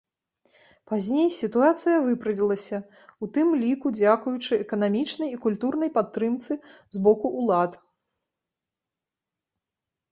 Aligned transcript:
Пазней 0.91 1.27
сітуацыя 1.33 1.97
выправілася, 2.07 2.77
у 3.25 3.29
тым 3.35 3.47
ліку 3.65 3.87
дзякуючы 3.99 4.53
эканамічнай 4.67 5.29
і 5.37 5.41
культурнай 5.45 5.89
падтрымцы 5.99 6.53
з 6.99 7.07
боку 7.07 7.27
ўлад. 7.39 7.71